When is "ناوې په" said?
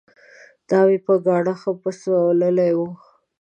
0.69-1.13